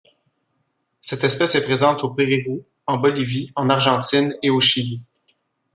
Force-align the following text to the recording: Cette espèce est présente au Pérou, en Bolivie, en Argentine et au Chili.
Cette 0.99 1.23
espèce 1.25 1.53
est 1.53 1.63
présente 1.63 2.03
au 2.03 2.09
Pérou, 2.09 2.65
en 2.87 2.97
Bolivie, 2.97 3.51
en 3.55 3.69
Argentine 3.69 4.35
et 4.41 4.49
au 4.49 4.59
Chili. 4.59 4.99